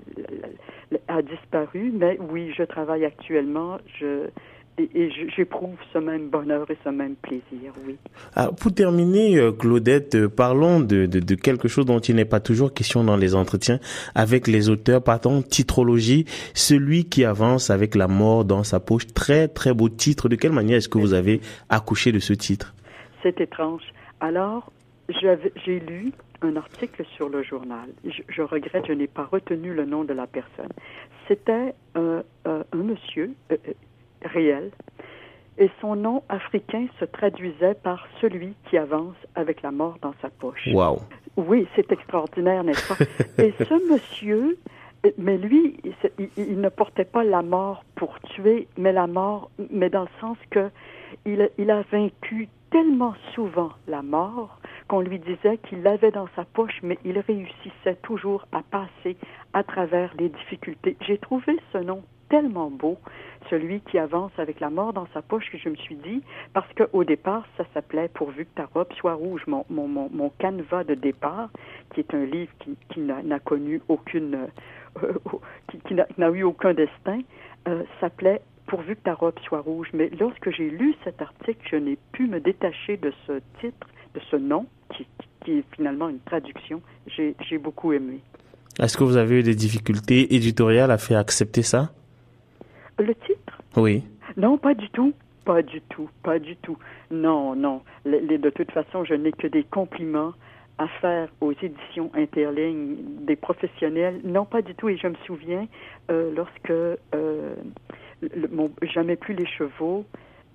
a 1.07 1.21
disparu, 1.21 1.91
mais 1.93 2.17
oui, 2.19 2.53
je 2.55 2.63
travaille 2.63 3.03
actuellement. 3.03 3.77
Je 3.99 4.29
et, 4.77 5.10
j'éprouve 5.36 5.75
ce 5.94 5.98
même 5.98 6.29
bonheur 6.29 6.70
et 6.70 6.77
ce 6.84 6.89
même 6.89 7.15
plaisir, 7.15 7.74
oui. 7.86 7.98
Ah, 8.36 8.51
pour 8.51 8.74
terminer, 8.74 9.38
euh, 9.38 9.51
Claudette, 9.51 10.15
euh, 10.15 10.27
parlons 10.27 10.79
de, 10.79 11.05
de, 11.05 11.20
de, 11.20 11.36
quelque 11.36 11.67
chose 11.67 11.86
dont 11.86 12.00
il 12.00 12.15
n'est 12.15 12.25
pas 12.25 12.39
toujours 12.39 12.74
question 12.74 13.03
dans 13.03 13.15
les 13.15 13.36
entretiens 13.36 13.79
avec 14.15 14.48
les 14.48 14.70
auteurs. 14.70 15.01
Partons 15.01 15.41
titrologie, 15.41 16.25
celui 16.53 17.05
qui 17.05 17.24
avance 17.24 17.70
avec 17.70 17.96
la 17.96 18.08
mort 18.08 18.46
dans 18.46 18.63
sa 18.63 18.79
poche. 18.79 19.08
Très, 19.08 19.48
très 19.48 19.74
beau 19.74 19.89
titre. 19.89 20.29
De 20.29 20.36
quelle 20.36 20.51
manière 20.51 20.77
est-ce 20.77 20.89
que 20.89 20.98
vous 20.98 21.13
avez 21.13 21.41
accouché 21.70 22.12
de 22.12 22.20
ce 22.20 22.34
titre? 22.34 22.74
C'est 23.24 23.39
étrange. 23.39 23.84
Alors, 24.20 24.72
j'ai 25.10 25.79
lu 25.79 26.12
un 26.41 26.55
article 26.55 27.03
sur 27.15 27.29
le 27.29 27.44
journal. 27.44 27.89
Je, 28.03 28.22
je 28.27 28.41
regrette, 28.41 28.86
je 28.88 28.94
n'ai 28.94 29.08
pas 29.08 29.27
retenu 29.32 29.74
le 29.74 29.86
nom 29.86 30.03
de 30.03 30.13
la 30.13 30.27
personne. 30.27 30.72
C'était 31.27 31.74
euh, 31.98 32.22
euh, 32.48 32.63
un 32.72 32.77
monsieur, 32.77 33.34
euh, 33.51 33.58
réel, 34.24 34.72
et 35.57 35.69
son 35.79 35.95
nom 35.95 36.24
africain 36.29 36.88
se 37.00 37.05
traduisait 37.05 37.75
par 37.75 38.07
celui 38.19 38.53
qui 38.69 38.77
avance 38.77 39.15
avec 39.36 39.62
la 39.62 39.72
mort 39.72 39.98
dans 40.01 40.13
sa 40.22 40.29
poche. 40.29 40.67
Wow. 40.74 41.00
Oui, 41.38 41.67
c'est 41.75 41.91
extraordinaire, 41.91 42.63
n'est-ce 42.63 42.88
pas? 42.88 43.03
et 43.43 43.53
ce 43.60 43.91
monsieur, 43.91 44.57
mais 45.17 45.38
lui, 45.38 45.77
il, 45.84 46.29
il, 46.38 46.60
ne 46.60 46.69
portait 46.69 47.05
pas 47.05 47.24
la 47.24 47.41
mort 47.41 47.84
pour 47.95 48.19
tuer, 48.22 48.67
mais 48.77 48.91
la 48.91 49.07
mort, 49.07 49.50
mais 49.72 49.89
dans 49.89 50.03
le 50.03 50.10
sens 50.19 50.38
que 50.50 50.69
il, 51.25 51.50
il 51.57 51.72
a 51.72 51.84
vaincu 51.91 52.50
tellement 52.72 53.13
souvent 53.34 53.72
la 53.88 54.01
mort 54.01 54.60
qu'on 54.88 55.00
lui 55.00 55.19
disait 55.19 55.57
qu'il 55.69 55.81
l'avait 55.84 56.12
dans 56.12 56.27
sa 56.36 56.43
poche, 56.45 56.79
mais 56.84 56.98
il 57.05 57.19
réussissait 57.19 57.95
toujours 58.03 58.45
à 58.51 58.62
passer 58.63 59.17
à 59.53 59.63
travers 59.63 60.13
les 60.19 60.29
difficultés. 60.29 60.98
J'ai 61.01 61.17
trouvé 61.17 61.57
ce 61.72 61.77
nom 61.77 62.03
tellement 62.29 62.70
beau, 62.70 62.98
celui 63.50 63.82
qui 63.82 63.98
avance 63.98 64.32
avec 64.38 64.60
la 64.60 64.70
mort 64.70 64.94
dans 64.94 65.08
sa 65.13 65.22
poche, 65.22 65.50
que 65.51 65.58
je 65.58 65.70
me 65.70 65.75
suis 65.75 65.96
dit, 65.96 66.22
parce 66.53 66.67
qu'au 66.74 67.03
départ, 67.03 67.46
ça 67.58 67.65
s'appelait 67.74 68.10
Pourvu 68.10 68.46
que 68.46 68.55
ta 68.55 68.65
robe 68.74 68.91
soit 68.94 69.13
rouge, 69.13 69.41
mon, 69.48 69.65
mon, 69.70 69.88
mon, 69.88 70.10
mon 70.12 70.29
canevas 70.29 70.84
de 70.84 70.96
départ, 70.96 71.50
qui 71.94 72.00
est 72.01 72.13
un 72.13 72.25
livre 72.25 72.51
qui, 72.60 72.77
qui 72.89 73.01
n'a 73.01 73.39
connu 73.39 73.82
aucune, 73.88 74.48
euh, 75.03 75.13
qui, 75.88 75.94
n'a 75.94 76.29
eu 76.29 76.44
aucun 76.44 76.74
destin, 76.74 77.20
euh, 77.67 77.84
s'appelait 78.00 78.41
Pourvu 78.67 78.96
que 78.96 79.01
ta 79.01 79.13
robe 79.13 79.38
soit 79.46 79.62
rouge. 79.62 79.89
Mais 79.94 80.10
lorsque 80.20 80.50
j'ai 80.50 80.72
lu 80.72 80.96
cet 81.03 81.22
article, 81.22 81.60
je 81.70 81.75
n'ai 81.75 81.98
pu 82.12 82.27
me 82.27 82.39
détacher 82.39 82.98
de 82.98 83.13
ce 83.27 83.34
titre, 83.62 83.88
de 84.15 84.20
ce 84.32 84.38
nom, 84.38 84.65
qui, 84.91 85.05
qui 85.44 85.60
est 85.60 85.63
finalement 85.75 86.10
une 86.10 86.20
traduction. 86.20 86.82
J'ai 87.08 87.58
beaucoup 87.60 87.94
aimé. 87.94 88.22
Est-ce 88.79 88.98
que 88.98 89.03
vous 89.03 89.17
avez 89.17 89.39
eu 89.39 89.44
des 89.44 89.55
difficultés 89.55 90.36
éditoriales 90.36 90.91
à 90.91 90.98
faire 90.98 91.20
accepter 91.20 91.62
ça? 91.62 91.91
Le 92.97 93.13
titre 93.15 93.61
Oui. 93.75 94.03
Non, 94.37 94.57
pas 94.57 94.73
du 94.73 94.89
tout. 94.89 95.13
Pas 95.45 95.61
du 95.61 95.81
tout, 95.81 96.09
pas 96.23 96.39
du 96.39 96.55
tout. 96.57 96.77
Non, 97.11 97.55
non. 97.55 97.81
de 98.03 98.49
toute 98.49 98.71
façon, 98.71 99.03
je 99.03 99.13
n'ai 99.13 99.31
que 99.31 99.45
des 99.45 99.63
compliments 99.63 100.33
à 100.77 100.87
faire 100.87 101.29
aux 101.39 101.51
éditions 101.51 102.11
Interlignes 102.15 102.97
des 103.21 103.35
professionnels. 103.35 104.19
Non, 104.23 104.45
pas 104.45 104.61
du 104.61 104.73
tout. 104.75 104.89
Et 104.89 104.97
je 104.97 105.07
me 105.07 105.15
souviens, 105.25 105.67
euh, 106.09 106.33
lorsque 106.35 106.71
euh, 106.71 107.55
mon, 108.51 108.71
Jamais 108.81 109.15
plus 109.15 109.35
les 109.35 109.45
chevaux, 109.45 110.05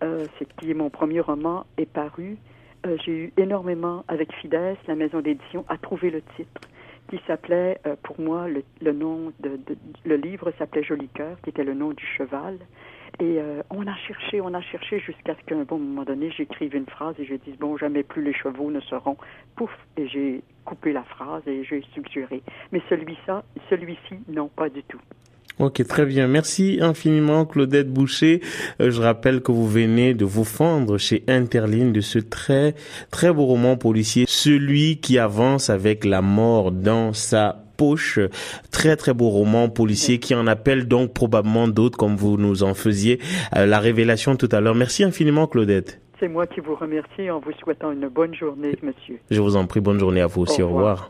euh, 0.03 0.27
c'est 0.39 0.53
qui 0.57 0.71
est 0.71 0.75
mon 0.75 0.91
premier 0.91 1.21
roman, 1.21 1.65
est 1.77 1.91
paru, 1.91 2.37
j'ai 3.05 3.13
eu 3.13 3.33
énormément, 3.37 4.05
avec 4.09 4.33
Fides, 4.37 4.77
la 4.89 4.95
maison 4.95 5.21
d'édition, 5.21 5.67
à 5.69 5.77
trouver 5.77 6.11
le 6.11 6.23
titre 6.37 6.61
qui 7.11 7.21
s'appelait, 7.27 7.81
euh, 7.87 7.97
pour 8.03 8.21
moi, 8.21 8.47
le, 8.49 8.93
nom 8.93 9.33
de, 9.41 9.57
de, 9.57 9.77
le 10.05 10.17
livre 10.17 10.53
s'appelait 10.59 10.85
Joli 10.85 11.09
cœur, 11.09 11.37
qui 11.43 11.51
était 11.51 11.65
le 11.65 11.75
nom 11.75 11.91
du 11.91 12.07
cheval. 12.07 12.57
Et 13.19 13.39
euh, 13.39 13.63
on 13.69 13.87
a 13.87 13.97
cherché, 13.97 14.41
on 14.41 14.55
a 14.55 14.61
cherché 14.61 15.01
jusqu'à 15.01 15.35
ce 15.35 15.45
qu'à 15.45 15.57
un 15.57 15.65
bon 15.65 15.79
moment 15.79 16.05
donné, 16.05 16.31
j'écrive 16.31 16.75
une 16.77 16.87
phrase 16.87 17.17
et 17.19 17.25
je 17.25 17.35
dise 17.35 17.57
bon, 17.59 17.77
jamais 17.77 18.05
plus 18.05 18.23
les 18.23 18.33
chevaux 18.33 18.71
ne 18.71 18.81
seront. 18.81 19.17
Pouf, 19.57 19.77
et 19.97 20.07
j'ai 20.07 20.43
coupé 20.65 20.93
la 20.93 21.03
phrase 21.03 21.43
et 21.49 21.65
j'ai 21.65 21.83
suggéré. 21.93 22.43
Mais 22.71 22.81
celui-ci, 22.89 23.31
celui-ci, 23.69 24.15
non, 24.29 24.49
pas 24.49 24.69
du 24.69 24.83
tout. 24.85 25.01
Ok, 25.61 25.87
très 25.87 26.07
bien. 26.07 26.27
Merci 26.27 26.79
infiniment, 26.81 27.45
Claudette 27.45 27.93
Boucher. 27.93 28.41
Euh, 28.81 28.91
je 28.91 28.99
rappelle 28.99 29.43
que 29.43 29.53
vous 29.53 29.69
venez 29.69 30.15
de 30.15 30.25
vous 30.25 30.45
fendre 30.45 30.97
chez 30.97 31.23
Interline 31.29 31.93
de 31.93 32.01
ce 32.01 32.19
très, 32.19 32.75
très 33.11 33.31
beau 33.31 33.45
roman 33.45 33.77
policier, 33.77 34.25
celui 34.27 35.01
qui 35.01 35.19
avance 35.19 35.69
avec 35.69 36.07
la 36.07 36.23
mort 36.23 36.73
dans 36.73 37.13
sa 37.13 37.63
poche. 37.77 38.19
Très, 38.71 38.97
très 38.97 39.13
beau 39.13 39.29
roman 39.29 39.69
policier 39.69 40.19
qui 40.19 40.35
en 40.35 40.47
appelle 40.47 40.89
donc 40.89 41.13
probablement 41.13 41.69
d'autres 41.69 41.99
comme 41.99 42.17
vous 42.17 42.39
nous 42.39 42.63
en 42.63 42.73
faisiez 42.73 43.21
euh, 43.55 43.67
la 43.67 43.81
révélation 43.81 44.37
tout 44.37 44.49
à 44.53 44.63
l'heure. 44.63 44.75
Merci 44.75 45.05
infiniment, 45.05 45.47
Claudette. 45.47 46.01
C'est 46.21 46.29
moi 46.29 46.47
qui 46.47 46.61
vous 46.61 46.75
remercie 46.75 47.31
en 47.31 47.41
vous 47.41 47.53
souhaitant 47.63 47.93
une 47.93 48.09
bonne 48.09 48.35
journée, 48.35 48.77
monsieur. 48.83 49.19
Je 49.31 49.41
vous 49.41 49.57
en 49.57 49.67
prie, 49.67 49.81
bonne 49.81 49.99
journée 49.99 50.21
à 50.21 50.27
vous 50.27 50.43
aussi. 50.43 50.63
Au 50.63 50.69
revoir. 50.69 51.09